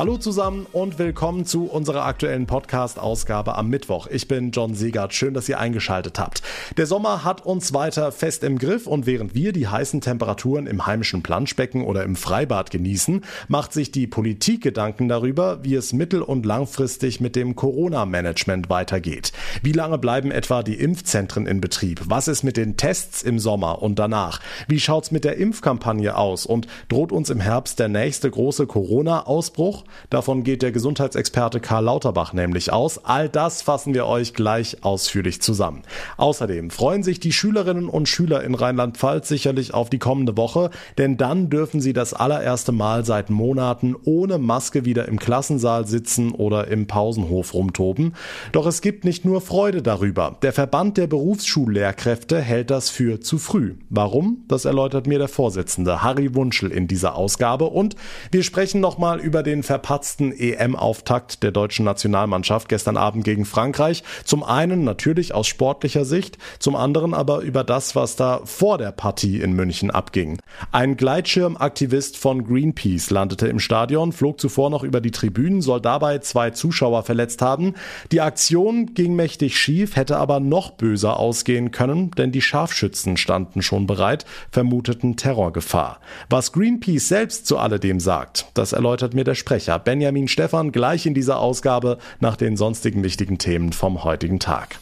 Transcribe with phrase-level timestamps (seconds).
[0.00, 4.06] Hallo zusammen und willkommen zu unserer aktuellen Podcast-Ausgabe am Mittwoch.
[4.06, 5.12] Ich bin John Segert.
[5.12, 6.40] Schön, dass ihr eingeschaltet habt.
[6.78, 10.86] Der Sommer hat uns weiter fest im Griff und während wir die heißen Temperaturen im
[10.86, 16.22] heimischen Planschbecken oder im Freibad genießen, macht sich die Politik Gedanken darüber, wie es mittel-
[16.22, 19.32] und langfristig mit dem Corona-Management weitergeht.
[19.62, 22.00] Wie lange bleiben etwa die Impfzentren in Betrieb?
[22.06, 24.40] Was ist mit den Tests im Sommer und danach?
[24.66, 29.84] Wie schaut's mit der Impfkampagne aus und droht uns im Herbst der nächste große Corona-Ausbruch?
[30.10, 33.04] Davon geht der Gesundheitsexperte Karl Lauterbach nämlich aus.
[33.04, 35.82] All das fassen wir euch gleich ausführlich zusammen.
[36.16, 41.16] Außerdem freuen sich die Schülerinnen und Schüler in Rheinland-Pfalz sicherlich auf die kommende Woche, denn
[41.16, 46.68] dann dürfen sie das allererste Mal seit Monaten ohne Maske wieder im Klassensaal sitzen oder
[46.68, 48.14] im Pausenhof rumtoben.
[48.52, 50.36] Doch es gibt nicht nur Freude darüber.
[50.42, 53.74] Der Verband der Berufsschullehrkräfte hält das für zu früh.
[53.88, 54.44] Warum?
[54.48, 57.96] Das erläutert mir der Vorsitzende Harry Wunschel in dieser Ausgabe und
[58.30, 64.02] wir sprechen nochmal über den verpatzten EM-Auftakt der deutschen Nationalmannschaft gestern Abend gegen Frankreich.
[64.24, 68.92] Zum einen natürlich aus sportlicher Sicht, zum anderen aber über das, was da vor der
[68.92, 70.38] Partie in München abging.
[70.70, 76.18] Ein Gleitschirmaktivist von Greenpeace landete im Stadion, flog zuvor noch über die Tribünen, soll dabei
[76.18, 77.72] zwei Zuschauer verletzt haben.
[78.12, 83.62] Die Aktion ging mächtig schief, hätte aber noch böser ausgehen können, denn die Scharfschützen standen
[83.62, 86.00] schon bereit, vermuteten Terrorgefahr.
[86.28, 91.04] Was Greenpeace selbst zu alledem sagt, das erläutert mir der Sprecher Sprecher Benjamin Stephan gleich
[91.04, 94.78] in dieser Ausgabe nach den sonstigen wichtigen Themen vom heutigen Tag.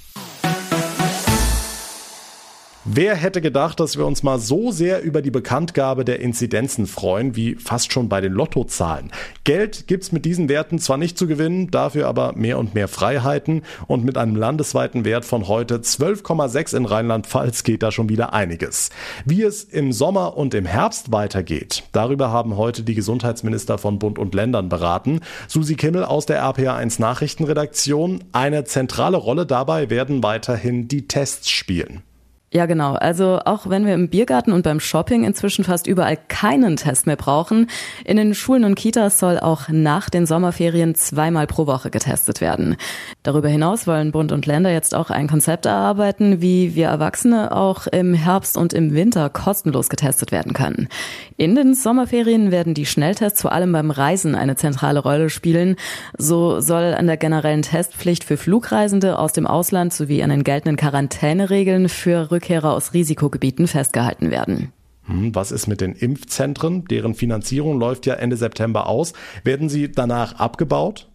[2.91, 7.36] Wer hätte gedacht, dass wir uns mal so sehr über die Bekanntgabe der Inzidenzen freuen,
[7.36, 9.11] wie fast schon bei den Lottozahlen?
[9.44, 13.61] Geld gibt's mit diesen Werten zwar nicht zu gewinnen, dafür aber mehr und mehr Freiheiten
[13.89, 18.89] und mit einem landesweiten Wert von heute 12,6 in Rheinland-Pfalz geht da schon wieder einiges.
[19.27, 24.19] Wie es im Sommer und im Herbst weitergeht, darüber haben heute die Gesundheitsminister von Bund
[24.19, 25.20] und Ländern beraten.
[25.47, 28.25] Susi Kimmel aus der RPA1 Nachrichtenredaktion.
[28.32, 32.03] Eine zentrale Rolle dabei werden weiterhin die Tests spielen.
[32.50, 32.94] Ja, genau.
[32.94, 37.16] Also auch wenn wir im Biergarten und beim Shopping inzwischen fast überall keinen Test mehr
[37.16, 37.69] brauchen,
[38.06, 42.76] in den Schulen und Kitas soll auch nach den Sommerferien zweimal pro Woche getestet werden.
[43.22, 47.87] Darüber hinaus wollen Bund und Länder jetzt auch ein Konzept erarbeiten, wie wir Erwachsene auch
[47.87, 50.88] im Herbst und im Winter kostenlos getestet werden können.
[51.37, 55.76] In den Sommerferien werden die Schnelltests vor allem beim Reisen eine zentrale Rolle spielen.
[56.16, 60.76] So soll an der generellen Testpflicht für Flugreisende aus dem Ausland sowie an den geltenden
[60.76, 64.72] Quarantäneregeln für Rückkehrer aus Risikogebieten festgehalten werden.
[65.06, 66.84] Hm, was ist mit den Impfzentren?
[66.84, 69.12] Deren Finanzierung läuft ja Ende September aus.
[69.43, 71.07] Werden sie danach abgebaut?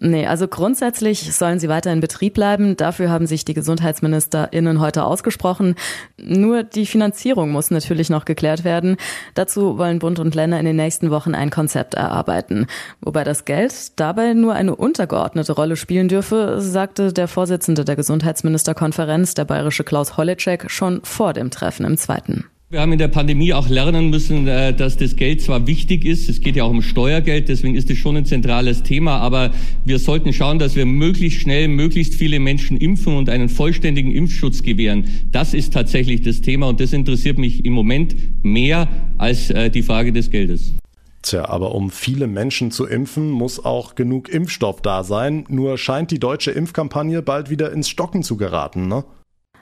[0.00, 2.76] Nee, also grundsätzlich sollen sie weiter in Betrieb bleiben.
[2.76, 5.74] Dafür haben sich die GesundheitsministerInnen heute ausgesprochen.
[6.16, 8.96] Nur die Finanzierung muss natürlich noch geklärt werden.
[9.34, 12.66] Dazu wollen Bund und Länder in den nächsten Wochen ein Konzept erarbeiten.
[13.00, 19.34] Wobei das Geld dabei nur eine untergeordnete Rolle spielen dürfe, sagte der Vorsitzende der Gesundheitsministerkonferenz,
[19.34, 22.44] der bayerische Klaus Holleczek, schon vor dem Treffen im Zweiten.
[22.70, 26.28] Wir haben in der Pandemie auch lernen müssen, äh, dass das Geld zwar wichtig ist,
[26.28, 29.52] es geht ja auch um Steuergeld, deswegen ist es schon ein zentrales Thema, aber
[29.86, 34.62] wir sollten schauen, dass wir möglichst schnell möglichst viele Menschen impfen und einen vollständigen Impfschutz
[34.62, 35.06] gewähren.
[35.32, 38.14] Das ist tatsächlich das Thema und das interessiert mich im Moment
[38.44, 38.86] mehr
[39.16, 40.74] als äh, die Frage des Geldes.
[41.22, 45.46] Tja, aber um viele Menschen zu impfen, muss auch genug Impfstoff da sein.
[45.48, 49.04] Nur scheint die deutsche Impfkampagne bald wieder ins Stocken zu geraten, ne?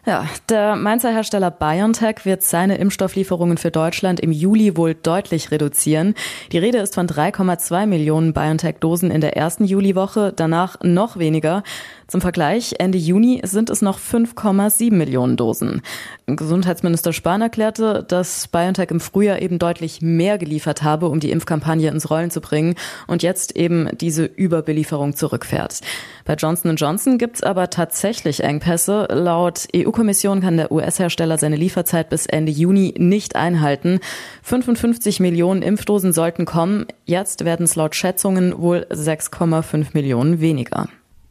[0.08, 6.14] Ja, der Mainzer Hersteller BioNTech wird seine Impfstofflieferungen für Deutschland im Juli wohl deutlich reduzieren.
[6.52, 11.64] Die Rede ist von 3,2 Millionen BioNTech-Dosen in der ersten Juliwoche, danach noch weniger.
[12.08, 15.82] Zum Vergleich, Ende Juni sind es noch 5,7 Millionen Dosen.
[16.26, 21.90] Gesundheitsminister Spahn erklärte, dass BioNTech im Frühjahr eben deutlich mehr geliefert habe, um die Impfkampagne
[21.90, 22.76] ins Rollen zu bringen
[23.08, 25.80] und jetzt eben diese Überbelieferung zurückfährt.
[26.24, 29.08] Bei Johnson Johnson gibt's aber tatsächlich Engpässe.
[29.10, 33.98] Laut EU-Kommission kann der US-Hersteller seine Lieferzeit bis Ende Juni nicht einhalten.
[34.42, 36.86] 55 Millionen Impfdosen sollten kommen.
[37.04, 40.86] Jetzt werden es laut Schätzungen wohl 6,5 Millionen weniger.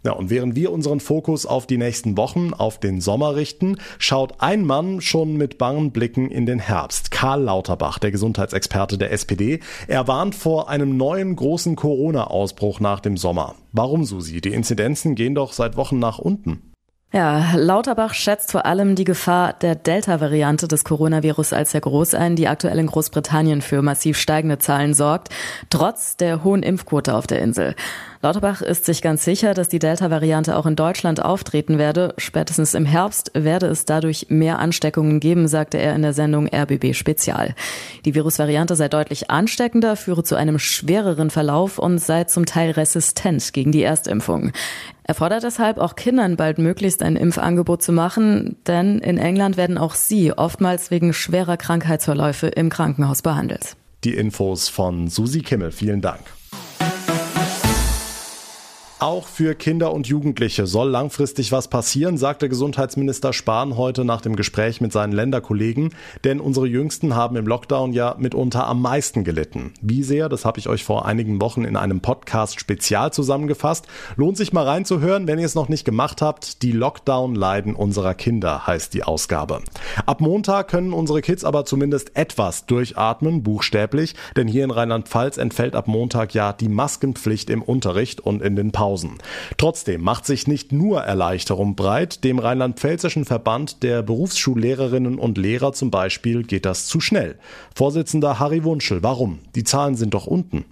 [0.05, 4.35] Ja, und während wir unseren Fokus auf die nächsten Wochen, auf den Sommer richten, schaut
[4.37, 7.09] ein Mann schon mit bangen Blicken in den Herbst.
[7.09, 9.61] Karl Lauterbach, der Gesundheitsexperte der SPD.
[9.87, 13.55] Er warnt vor einem neuen großen Corona-Ausbruch nach dem Sommer.
[13.71, 14.41] Warum, Susi?
[14.41, 16.74] Die Inzidenzen gehen doch seit Wochen nach unten.
[17.15, 22.35] Ja, Lauterbach schätzt vor allem die Gefahr der Delta-Variante des Coronavirus als sehr groß ein,
[22.35, 25.29] die aktuell in Großbritannien für massiv steigende Zahlen sorgt,
[25.69, 27.73] trotz der hohen Impfquote auf der Insel.
[28.21, 32.13] Lauterbach ist sich ganz sicher, dass die Delta-Variante auch in Deutschland auftreten werde.
[32.17, 36.93] Spätestens im Herbst werde es dadurch mehr Ansteckungen geben, sagte er in der Sendung RBB
[36.95, 37.55] Spezial.
[38.03, 43.53] Die Virusvariante sei deutlich ansteckender, führe zu einem schwereren Verlauf und sei zum Teil resistent
[43.53, 44.51] gegen die Erstimpfung.
[45.07, 49.77] Er fordert deshalb auch Kindern bald möglichst ein Impfangebot zu machen, denn in England werden
[49.77, 53.77] auch sie oftmals wegen schwerer Krankheitsverläufe im Krankenhaus behandelt.
[54.03, 55.71] Die Infos von Susi Kimmel.
[55.71, 56.21] Vielen Dank.
[58.99, 64.37] Auch für Kinder und Jugendliche soll langfristig was passieren, sagte Gesundheitsminister Spahn heute nach dem
[64.37, 65.93] Gespräch mit seinen Länderkollegen.
[66.23, 69.73] Denn unsere Jüngsten haben im Lockdown ja mitunter am meisten gelitten.
[69.81, 73.85] Wie sehr, das habe ich euch vor einigen Wochen in einem Podcast spezial zusammengefasst.
[74.15, 76.61] Lohnt sich mal reinzuhören, wenn ihr es noch nicht gemacht habt.
[76.61, 79.59] Die Lockdown-Leiden unserer Kinder heißt die Ausgabe.
[80.05, 84.15] Ab Montag können unsere Kids aber zumindest etwas durchatmen, buchstäblich.
[84.37, 88.71] Denn hier in Rheinland-Pfalz entfällt ab Montag ja die Maskenpflicht im Unterricht und in den
[88.71, 88.84] Pausen.
[88.85, 89.17] Pausen.
[89.57, 92.23] Trotzdem macht sich nicht nur Erleichterung breit.
[92.23, 97.39] Dem rheinland-pfälzischen Verband der Berufsschullehrerinnen und Lehrer zum Beispiel geht das zu schnell.
[97.73, 99.39] Vorsitzender Harry Wunschel, warum?
[99.55, 100.65] Die Zahlen sind doch unten.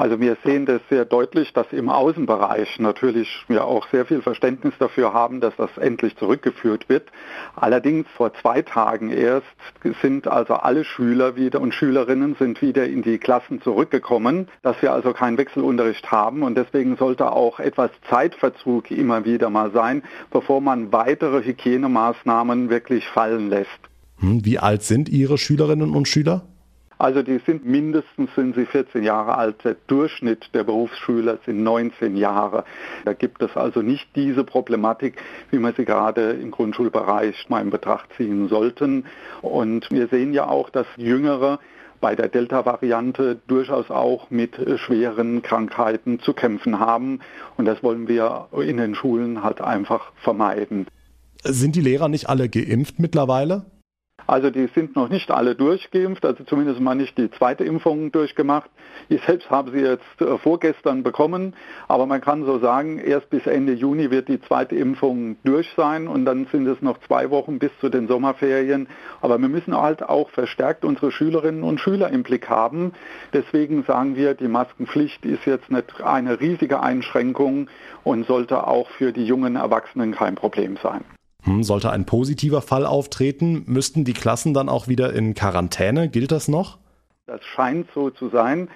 [0.00, 4.72] Also wir sehen das sehr deutlich, dass im Außenbereich natürlich wir auch sehr viel Verständnis
[4.78, 7.10] dafür haben, dass das endlich zurückgeführt wird.
[7.54, 9.44] Allerdings vor zwei Tagen erst
[10.00, 14.90] sind also alle Schüler wieder und Schülerinnen sind wieder in die Klassen zurückgekommen, dass wir
[14.94, 20.62] also keinen Wechselunterricht haben und deswegen sollte auch etwas Zeitverzug immer wieder mal sein, bevor
[20.62, 23.68] man weitere Hygienemaßnahmen wirklich fallen lässt.
[24.20, 26.46] Hm, wie alt sind Ihre Schülerinnen und Schüler?
[27.00, 29.64] Also die sind mindestens sind sie 14 Jahre alt.
[29.64, 32.64] Der Durchschnitt der Berufsschüler sind 19 Jahre.
[33.06, 35.16] Da gibt es also nicht diese Problematik,
[35.50, 39.06] wie man sie gerade im Grundschulbereich mal in Betracht ziehen sollten.
[39.40, 41.58] Und wir sehen ja auch, dass Jüngere
[42.02, 47.20] bei der Delta-Variante durchaus auch mit schweren Krankheiten zu kämpfen haben.
[47.56, 50.86] Und das wollen wir in den Schulen halt einfach vermeiden.
[51.44, 53.64] Sind die Lehrer nicht alle geimpft mittlerweile?
[54.30, 58.70] Also die sind noch nicht alle durchgeimpft, also zumindest mal nicht die zweite Impfung durchgemacht.
[59.08, 61.56] Ich selbst habe sie jetzt äh, vorgestern bekommen,
[61.88, 66.06] aber man kann so sagen, erst bis Ende Juni wird die zweite Impfung durch sein
[66.06, 68.86] und dann sind es noch zwei Wochen bis zu den Sommerferien.
[69.20, 72.92] Aber wir müssen halt auch verstärkt unsere Schülerinnen und Schüler im Blick haben.
[73.32, 77.68] Deswegen sagen wir, die Maskenpflicht ist jetzt nicht eine riesige Einschränkung
[78.04, 81.02] und sollte auch für die jungen Erwachsenen kein Problem sein.
[81.44, 86.08] Hm, sollte ein positiver Fall auftreten, müssten die Klassen dann auch wieder in Quarantäne?
[86.08, 86.78] Gilt das noch?
[87.26, 88.68] Das scheint so zu sein,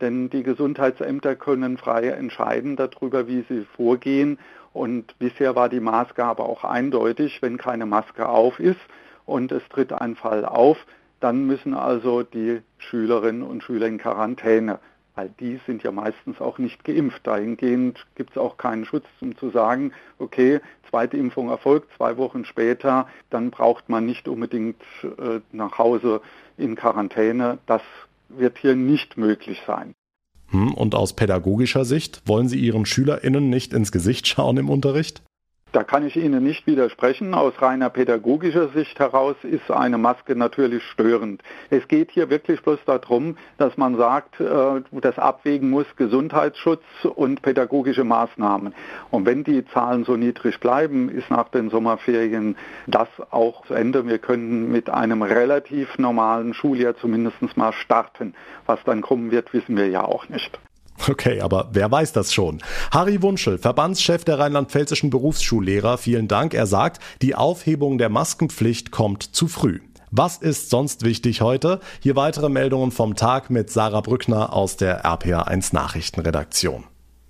[0.00, 4.38] denn die Gesundheitsämter können frei entscheiden darüber, wie sie vorgehen.
[4.72, 8.80] Und bisher war die Maßgabe auch eindeutig, wenn keine Maske auf ist
[9.24, 10.76] und es tritt ein Fall auf,
[11.20, 14.78] dann müssen also die Schülerinnen und Schüler in Quarantäne
[15.16, 17.26] weil die sind ja meistens auch nicht geimpft.
[17.26, 22.44] Dahingehend gibt es auch keinen Schutz, um zu sagen, okay, zweite Impfung erfolgt, zwei Wochen
[22.44, 26.20] später, dann braucht man nicht unbedingt äh, nach Hause
[26.56, 27.58] in Quarantäne.
[27.66, 27.82] Das
[28.28, 29.94] wird hier nicht möglich sein.
[30.50, 35.22] Hm, und aus pädagogischer Sicht, wollen Sie Ihren SchülerInnen nicht ins Gesicht schauen im Unterricht?
[35.76, 37.34] Da kann ich Ihnen nicht widersprechen.
[37.34, 41.42] Aus reiner pädagogischer Sicht heraus ist eine Maske natürlich störend.
[41.68, 47.42] Es geht hier wirklich bloß darum, dass man sagt, äh, das abwägen muss Gesundheitsschutz und
[47.42, 48.74] pädagogische Maßnahmen.
[49.10, 52.56] Und wenn die Zahlen so niedrig bleiben, ist nach den Sommerferien
[52.86, 54.08] das auch zu Ende.
[54.08, 58.34] Wir können mit einem relativ normalen Schuljahr zumindest mal starten.
[58.64, 60.58] Was dann kommen wird, wissen wir ja auch nicht.
[61.08, 62.62] Okay, aber wer weiß das schon?
[62.90, 66.54] Harry Wunschel, Verbandschef der rheinland-pfälzischen Berufsschullehrer, vielen Dank.
[66.54, 69.80] Er sagt, die Aufhebung der Maskenpflicht kommt zu früh.
[70.10, 71.80] Was ist sonst wichtig heute?
[72.00, 76.84] Hier weitere Meldungen vom Tag mit Sarah Brückner aus der RPA1 Nachrichtenredaktion.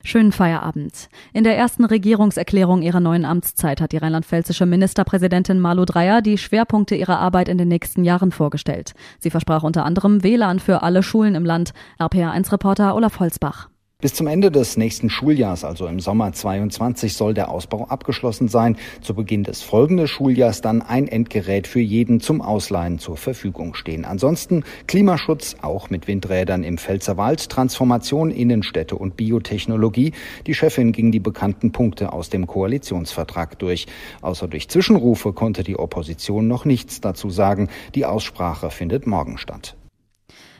[0.06, 1.08] Schönen Feierabend.
[1.32, 6.94] In der ersten Regierungserklärung ihrer neuen Amtszeit hat die rheinland-pfälzische Ministerpräsidentin Malu Dreyer die Schwerpunkte
[6.94, 8.94] ihrer Arbeit in den nächsten Jahren vorgestellt.
[9.18, 11.72] Sie versprach unter anderem WLAN für alle Schulen im Land.
[11.98, 13.68] RPA1-Reporter Olaf Holzbach.
[14.02, 18.76] Bis zum Ende des nächsten Schuljahrs, also im Sommer 22, soll der Ausbau abgeschlossen sein.
[19.00, 24.04] Zu Beginn des folgenden Schuljahrs dann ein Endgerät für jeden zum Ausleihen zur Verfügung stehen.
[24.04, 30.12] Ansonsten Klimaschutz, auch mit Windrädern im Pfälzerwald, Transformation Innenstädte und Biotechnologie.
[30.46, 33.86] Die Chefin ging die bekannten Punkte aus dem Koalitionsvertrag durch.
[34.20, 37.70] Außer durch Zwischenrufe konnte die Opposition noch nichts dazu sagen.
[37.94, 39.74] Die Aussprache findet morgen statt.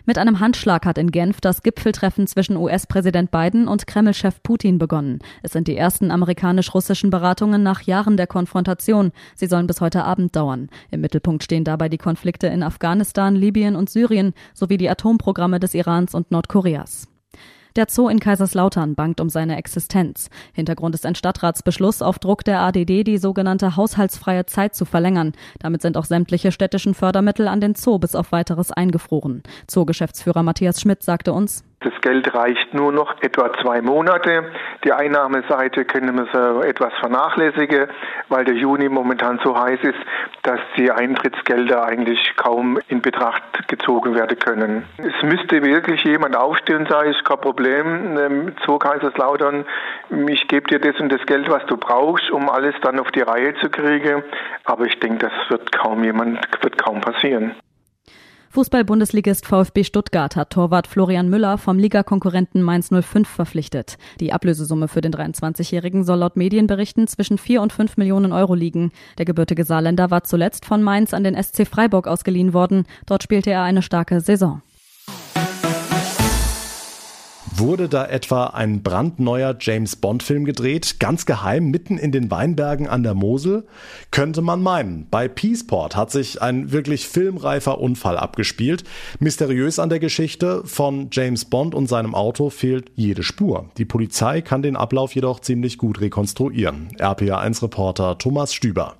[0.09, 5.19] Mit einem Handschlag hat in Genf das Gipfeltreffen zwischen US-Präsident Biden und Kreml-Chef Putin begonnen.
[5.43, 9.11] Es sind die ersten amerikanisch-russischen Beratungen nach Jahren der Konfrontation.
[9.35, 10.69] Sie sollen bis heute Abend dauern.
[10.93, 15.75] Im Mittelpunkt stehen dabei die Konflikte in Afghanistan, Libyen und Syrien sowie die Atomprogramme des
[15.75, 17.09] Irans und Nordkoreas.
[17.77, 20.31] Der Zoo in Kaiserslautern bangt um seine Existenz.
[20.55, 25.33] Hintergrund ist ein Stadtratsbeschluss auf Druck der ADD, die sogenannte haushaltsfreie Zeit zu verlängern.
[25.59, 29.43] Damit sind auch sämtliche städtischen Fördermittel an den Zoo bis auf weiteres eingefroren.
[29.71, 34.51] Zoo-Geschäftsführer Matthias Schmidt sagte uns, das Geld reicht nur noch etwa zwei Monate.
[34.85, 37.87] Die Einnahmeseite können wir so etwas vernachlässigen,
[38.29, 39.99] weil der Juni momentan so heiß ist,
[40.43, 44.85] dass die Eintrittsgelder eigentlich kaum in Betracht gezogen werden können.
[44.99, 49.65] Es müsste wirklich jemand aufstehen und sagen, ist kein Problem, ähm, Zoo Kaiserslautern,
[50.29, 53.23] ich gebe dir das und das Geld, was du brauchst, um alles dann auf die
[53.23, 54.25] Reihe zu kriegen.
[54.65, 57.55] Aber ich denke, das wird kaum jemand, wird kaum passieren.
[58.51, 63.99] Fußball-Bundesligist VfB Stuttgart hat Torwart Florian Müller vom Ligakonkurrenten Mainz 05 verpflichtet.
[64.21, 68.93] Die Ablösesumme für den 23-Jährigen soll laut Medienberichten zwischen 4 und 5 Millionen Euro liegen.
[69.19, 72.87] Der gebürtige Saarländer war zuletzt von Mainz an den SC Freiburg ausgeliehen worden.
[73.07, 74.63] Dort spielte er eine starke Saison.
[77.59, 83.03] Wurde da etwa ein brandneuer James Bond-Film gedreht, ganz geheim mitten in den Weinbergen an
[83.03, 83.67] der Mosel?
[84.11, 85.07] Könnte man meinen.
[85.11, 88.85] Bei Peaceport hat sich ein wirklich filmreifer Unfall abgespielt.
[89.21, 93.71] Mysteriös an der Geschichte von James Bond und seinem Auto fehlt jede Spur.
[93.79, 96.89] Die Polizei kann den Ablauf jedoch ziemlich gut rekonstruieren.
[96.99, 98.97] RPA1-Reporter Thomas Stüber.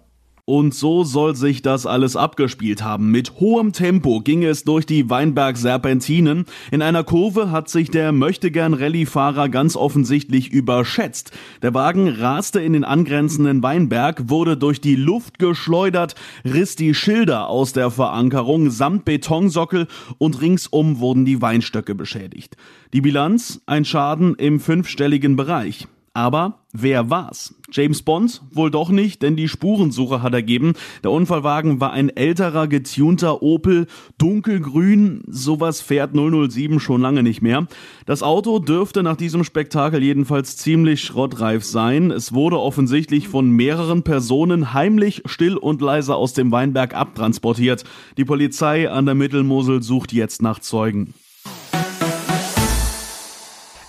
[0.49, 3.11] Und so soll sich das alles abgespielt haben.
[3.11, 6.45] Mit hohem Tempo ging es durch die Weinberg-Serpentinen.
[6.71, 11.33] In einer Kurve hat sich der Möchtegern-Rallye-Fahrer ganz offensichtlich überschätzt.
[11.63, 17.49] Der Wagen raste in den angrenzenden Weinberg, wurde durch die Luft geschleudert, riss die Schilder
[17.49, 19.89] aus der Verankerung samt Betonsockel
[20.19, 22.57] und ringsum wurden die Weinstöcke beschädigt.
[22.93, 23.63] Die Bilanz?
[23.67, 25.89] Ein Schaden im fünfstelligen Bereich.
[26.17, 27.55] Aber wer war's?
[27.71, 28.41] James Bond?
[28.51, 30.73] Wohl doch nicht, denn die Spurensuche hat ergeben,
[31.05, 37.67] der Unfallwagen war ein älterer, getunter Opel, dunkelgrün, sowas fährt 007 schon lange nicht mehr.
[38.07, 42.11] Das Auto dürfte nach diesem Spektakel jedenfalls ziemlich schrottreif sein.
[42.11, 47.85] Es wurde offensichtlich von mehreren Personen heimlich, still und leise aus dem Weinberg abtransportiert.
[48.17, 51.13] Die Polizei an der Mittelmosel sucht jetzt nach Zeugen.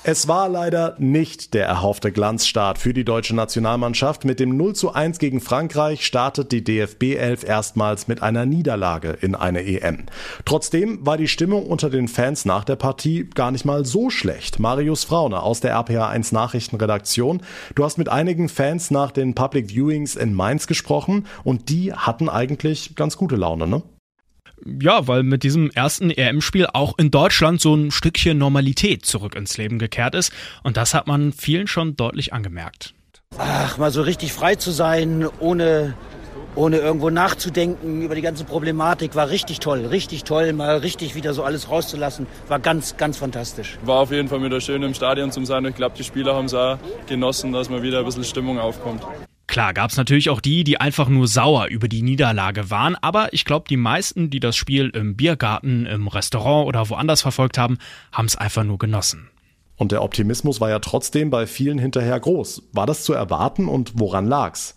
[0.10, 4.24] Es war leider nicht der erhoffte Glanzstart für die deutsche Nationalmannschaft.
[4.24, 9.18] Mit dem 0 zu 1 gegen Frankreich startet die DFB 11 erstmals mit einer Niederlage
[9.20, 10.06] in eine EM.
[10.46, 14.62] Trotzdem war die Stimmung unter den Fans nach der Partie gar nicht mal so schlecht.
[14.62, 17.42] Marius Fraune aus der RPA 1 Nachrichtenredaktion.
[17.76, 22.30] Du hast mit einigen Fans nach den Public Viewings in Mainz gesprochen und die hatten
[22.30, 23.84] eigentlich ganz gute Laune, ne?
[24.66, 29.58] Ja, weil mit diesem ersten EM-Spiel auch in Deutschland so ein Stückchen Normalität zurück ins
[29.58, 30.32] Leben gekehrt ist.
[30.64, 32.94] Und das hat man vielen schon deutlich angemerkt.
[33.38, 35.94] Ach, mal so richtig frei zu sein, ohne,
[36.56, 41.34] ohne irgendwo nachzudenken über die ganze Problematik, war richtig toll, richtig toll, mal richtig wieder
[41.34, 43.78] so alles rauszulassen, war ganz, ganz fantastisch.
[43.84, 45.66] War auf jeden Fall wieder schön im Stadion zu sein.
[45.66, 49.04] Ich glaube, die Spieler haben es auch genossen, dass mal wieder ein bisschen Stimmung aufkommt.
[49.48, 53.34] Klar, gab es natürlich auch die, die einfach nur sauer über die Niederlage waren, aber
[53.34, 57.78] ich glaube, die meisten, die das Spiel im Biergarten, im Restaurant oder woanders verfolgt haben,
[58.12, 59.30] haben es einfach nur genossen.
[59.78, 62.64] Und der Optimismus war ja trotzdem bei vielen hinterher groß.
[62.74, 64.77] War das zu erwarten und woran lag's?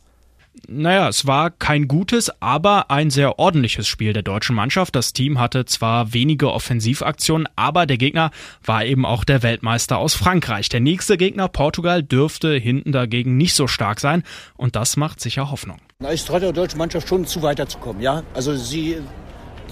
[0.68, 4.94] Naja, es war kein gutes, aber ein sehr ordentliches Spiel der deutschen Mannschaft.
[4.94, 8.30] Das Team hatte zwar wenige Offensivaktionen, aber der Gegner
[8.64, 10.68] war eben auch der Weltmeister aus Frankreich.
[10.68, 14.22] Der nächste Gegner, Portugal, dürfte hinten dagegen nicht so stark sein
[14.56, 15.78] und das macht sicher Hoffnung.
[15.98, 18.22] Na, ich traue der deutschen Mannschaft schon zu weiterzukommen, ja.
[18.34, 18.98] Also sie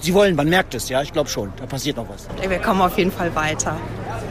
[0.00, 1.52] Sie wollen, man merkt es, ja, ich glaube schon.
[1.56, 2.28] Da passiert noch was.
[2.40, 3.76] Wir kommen auf jeden Fall weiter.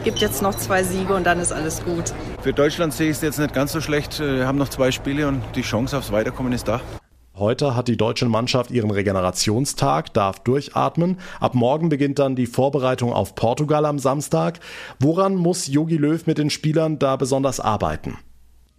[0.04, 2.12] Gibt jetzt noch zwei Siege und dann ist alles gut.
[2.42, 4.20] Für Deutschland sehe ich es jetzt nicht ganz so schlecht.
[4.20, 6.80] Wir haben noch zwei Spiele und die Chance aufs Weiterkommen ist da.
[7.36, 11.18] Heute hat die deutsche Mannschaft ihren Regenerationstag, darf durchatmen.
[11.38, 14.58] Ab morgen beginnt dann die Vorbereitung auf Portugal am Samstag.
[14.98, 18.18] Woran muss Jogi Löw mit den Spielern da besonders arbeiten?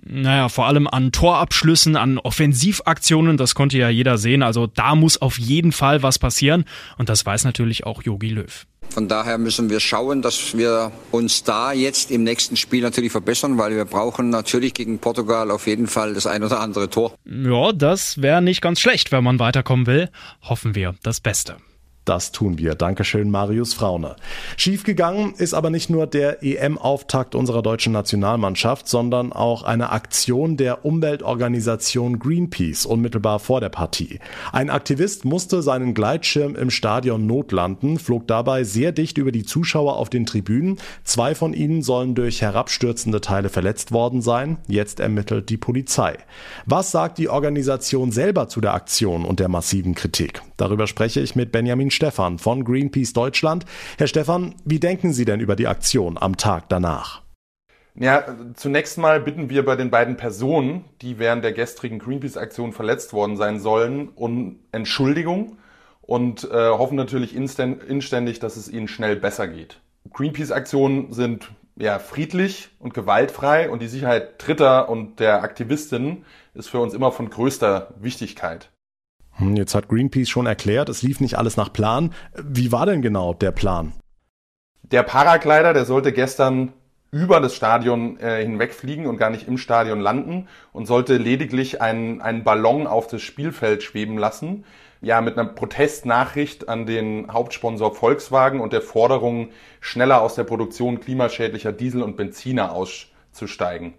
[0.05, 4.43] Naja, vor allem an Torabschlüssen, an Offensivaktionen, das konnte ja jeder sehen.
[4.43, 6.65] Also da muss auf jeden Fall was passieren.
[6.97, 8.65] Und das weiß natürlich auch Yogi Löw.
[8.89, 13.57] Von daher müssen wir schauen, dass wir uns da jetzt im nächsten Spiel natürlich verbessern,
[13.57, 17.13] weil wir brauchen natürlich gegen Portugal auf jeden Fall das ein oder andere Tor.
[17.25, 20.09] Ja, das wäre nicht ganz schlecht, wenn man weiterkommen will.
[20.41, 21.57] Hoffen wir das Beste.
[22.05, 22.73] Das tun wir.
[22.73, 24.15] Dankeschön, Marius Fraune.
[24.57, 30.85] Schiefgegangen ist aber nicht nur der EM-Auftakt unserer deutschen Nationalmannschaft, sondern auch eine Aktion der
[30.85, 34.19] Umweltorganisation Greenpeace unmittelbar vor der Partie.
[34.51, 39.97] Ein Aktivist musste seinen Gleitschirm im Stadion notlanden, flog dabei sehr dicht über die Zuschauer
[39.97, 40.79] auf den Tribünen.
[41.03, 44.57] Zwei von ihnen sollen durch herabstürzende Teile verletzt worden sein.
[44.67, 46.17] Jetzt ermittelt die Polizei.
[46.65, 50.41] Was sagt die Organisation selber zu der Aktion und der massiven Kritik?
[50.59, 53.65] Darüber spreche ich mit Benjamin Stephan von Greenpeace Deutschland.
[53.97, 57.21] Herr Stephan, wie denken Sie denn über die Aktion am Tag danach?
[57.95, 58.25] Ja,
[58.55, 63.37] zunächst mal bitten wir bei den beiden Personen, die während der gestrigen Greenpeace-Aktion verletzt worden
[63.37, 65.57] sein sollen, um Entschuldigung
[66.01, 69.79] und äh, hoffen natürlich inständig, dass es ihnen schnell besser geht.
[70.11, 76.79] Greenpeace-Aktionen sind ja friedlich und gewaltfrei und die Sicherheit Dritter und der Aktivistinnen ist für
[76.79, 78.69] uns immer von größter Wichtigkeit.
[79.39, 82.13] Hm, jetzt hat Greenpeace schon erklärt, es lief nicht alles nach Plan.
[82.35, 83.93] Wie war denn genau der Plan?
[84.83, 86.73] Der Paraglider, der sollte gestern
[87.11, 92.21] über das Stadion äh, hinwegfliegen und gar nicht im Stadion landen und sollte lediglich einen,
[92.21, 94.65] einen Ballon auf das Spielfeld schweben lassen.
[95.01, 100.99] Ja, mit einer Protestnachricht an den Hauptsponsor Volkswagen und der Forderung, schneller aus der Produktion
[100.99, 103.93] klimaschädlicher Diesel und Benziner auszusteigen.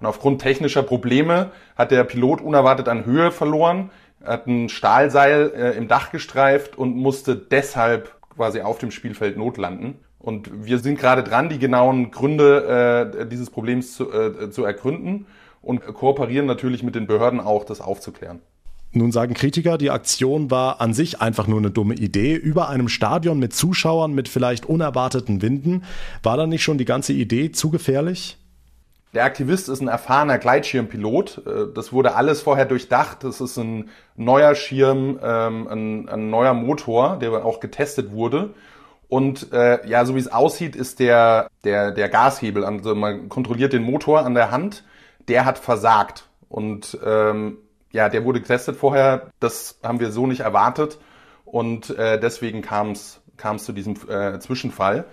[0.00, 3.90] Und aufgrund technischer Probleme hat der Pilot unerwartet an Höhe verloren,
[4.24, 9.96] hat ein Stahlseil äh, im Dach gestreift und musste deshalb quasi auf dem Spielfeld notlanden.
[10.18, 15.26] Und wir sind gerade dran, die genauen Gründe äh, dieses Problems zu, äh, zu ergründen
[15.62, 18.40] und kooperieren natürlich mit den Behörden auch, das aufzuklären.
[18.92, 22.34] Nun sagen Kritiker, die Aktion war an sich einfach nur eine dumme Idee.
[22.34, 25.84] Über einem Stadion mit Zuschauern mit vielleicht unerwarteten Winden.
[26.22, 28.38] War da nicht schon die ganze Idee zu gefährlich?
[29.16, 31.38] Der Aktivist ist ein erfahrener Gleitschirmpilot.
[31.46, 33.24] Äh, das wurde alles vorher durchdacht.
[33.24, 38.52] Das ist ein neuer Schirm, ähm, ein, ein neuer Motor, der auch getestet wurde.
[39.08, 43.72] Und äh, ja, so wie es aussieht, ist der, der, der Gashebel, also man kontrolliert
[43.72, 44.84] den Motor an der Hand,
[45.28, 46.28] der hat versagt.
[46.50, 47.56] Und ähm,
[47.92, 49.30] ja, der wurde getestet vorher.
[49.40, 50.98] Das haben wir so nicht erwartet.
[51.46, 53.22] Und äh, deswegen kam es
[53.56, 55.06] zu diesem äh, Zwischenfall.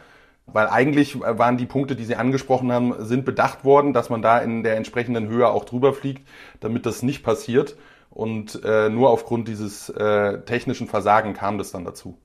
[0.46, 4.40] Weil eigentlich waren die Punkte, die Sie angesprochen haben, sind bedacht worden, dass man da
[4.40, 6.28] in der entsprechenden Höhe auch drüber fliegt,
[6.60, 7.78] damit das nicht passiert.
[8.10, 12.18] Und äh, nur aufgrund dieses äh, technischen Versagen kam das dann dazu.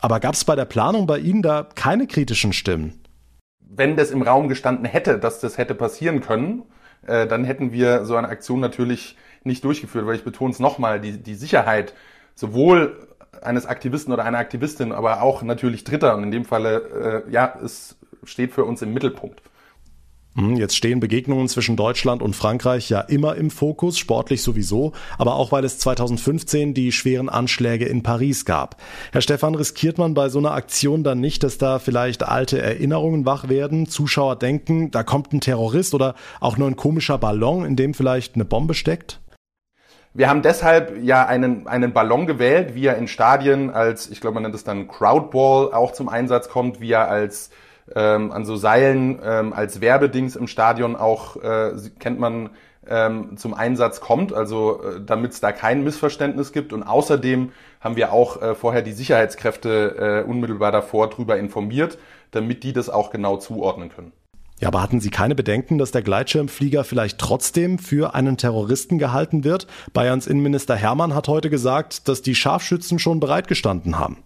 [0.00, 3.02] Aber gab es bei der Planung bei Ihnen da keine kritischen Stimmen?
[3.60, 6.62] Wenn das im Raum gestanden hätte, dass das hätte passieren können,
[7.06, 11.00] äh, dann hätten wir so eine Aktion natürlich nicht durchgeführt, weil ich betone es nochmal,
[11.00, 11.92] die, die Sicherheit
[12.34, 13.08] sowohl
[13.42, 16.16] eines Aktivisten oder einer Aktivistin, aber auch natürlich Dritter.
[16.16, 19.42] Und in dem Falle, äh, ja, es steht für uns im Mittelpunkt.
[20.38, 25.34] Hm, jetzt stehen Begegnungen zwischen Deutschland und Frankreich ja immer im Fokus, sportlich sowieso, aber
[25.34, 28.76] auch weil es 2015 die schweren Anschläge in Paris gab.
[29.10, 33.26] Herr Stefan, riskiert man bei so einer Aktion dann nicht, dass da vielleicht alte Erinnerungen
[33.26, 37.74] wach werden, Zuschauer denken, da kommt ein Terrorist oder auch nur ein komischer Ballon, in
[37.74, 39.20] dem vielleicht eine Bombe steckt?
[40.14, 44.34] Wir haben deshalb ja einen, einen Ballon gewählt, wie er in Stadien als, ich glaube,
[44.34, 47.50] man nennt es dann Crowdball auch zum Einsatz kommt, wie er als
[47.94, 52.50] ähm, an so Seilen ähm, als Werbedings im Stadion auch, äh, kennt man,
[52.88, 56.72] ähm, zum Einsatz kommt, also äh, damit es da kein Missverständnis gibt.
[56.72, 61.98] Und außerdem haben wir auch äh, vorher die Sicherheitskräfte äh, unmittelbar davor drüber informiert,
[62.30, 64.12] damit die das auch genau zuordnen können.
[64.60, 69.44] Ja, aber hatten Sie keine Bedenken, dass der Gleitschirmflieger vielleicht trotzdem für einen Terroristen gehalten
[69.44, 69.68] wird?
[69.92, 74.24] Bayerns Innenminister Hermann hat heute gesagt, dass die Scharfschützen schon bereitgestanden haben.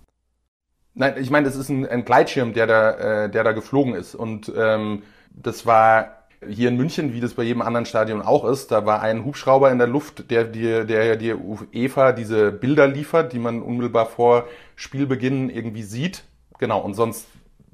[0.94, 4.14] Nein, ich meine, das ist ein, ein Gleitschirm, der da, äh, der da geflogen ist.
[4.14, 8.72] Und ähm, das war hier in München, wie das bei jedem anderen Stadion auch ist,
[8.72, 13.32] da war ein Hubschrauber in der Luft, der dir, der dir UEFA diese Bilder liefert,
[13.32, 16.24] die man unmittelbar vor Spielbeginn irgendwie sieht.
[16.58, 17.26] Genau, und sonst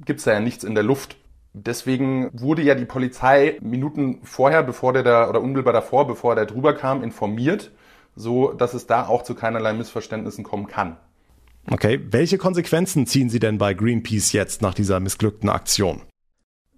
[0.04, 1.16] gibt's da ja nichts in der Luft.
[1.66, 6.46] Deswegen wurde ja die Polizei Minuten vorher, bevor der da, oder unmittelbar davor, bevor der
[6.46, 7.72] drüber kam, informiert,
[8.14, 10.96] so dass es da auch zu keinerlei Missverständnissen kommen kann.
[11.70, 16.02] Okay, welche Konsequenzen ziehen Sie denn bei Greenpeace jetzt nach dieser missglückten Aktion?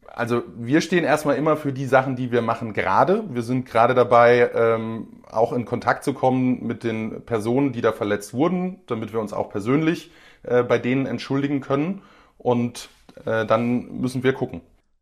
[0.06, 3.24] Also wir stehen erstmal immer für die Sachen, die wir machen gerade.
[3.30, 7.92] Wir sind gerade dabei, ähm, auch in Kontakt zu kommen mit den Personen, die da
[7.92, 10.10] verletzt wurden, damit wir uns auch persönlich
[10.42, 12.02] äh, bei denen entschuldigen können.
[12.36, 12.88] Und
[13.26, 14.60] äh, dann müssen wir gucken.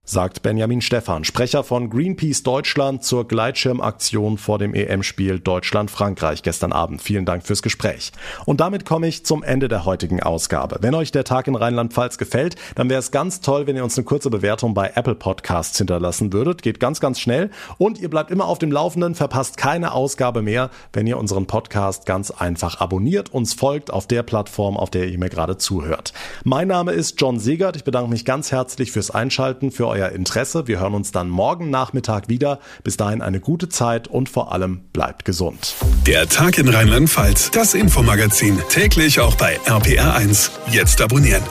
[0.09, 7.03] Sagt Benjamin Stephan, Sprecher von Greenpeace Deutschland zur Gleitschirmaktion vor dem EM-Spiel Deutschland-Frankreich gestern Abend.
[7.03, 8.13] Vielen Dank fürs Gespräch.
[8.47, 10.79] Und damit komme ich zum Ende der heutigen Ausgabe.
[10.81, 13.99] Wenn euch der Tag in Rheinland-Pfalz gefällt, dann wäre es ganz toll, wenn ihr uns
[13.99, 16.63] eine kurze Bewertung bei Apple Podcasts hinterlassen würdet.
[16.63, 17.51] Geht ganz, ganz schnell.
[17.77, 22.07] Und ihr bleibt immer auf dem Laufenden, verpasst keine Ausgabe mehr, wenn ihr unseren Podcast
[22.07, 26.15] ganz einfach abonniert, uns folgt auf der Plattform, auf der ihr mir gerade zuhört.
[26.45, 27.77] Mein Name ist John Segert.
[27.77, 30.67] Ich bedanke mich ganz herzlich fürs Einschalten, für euer Interesse.
[30.67, 32.61] Wir hören uns dann morgen Nachmittag wieder.
[32.85, 35.75] Bis dahin eine gute Zeit und vor allem bleibt gesund.
[36.07, 40.51] Der Tag in Rheinland-Pfalz, das Infomagazin, täglich auch bei RPR1.
[40.71, 41.43] Jetzt abonnieren.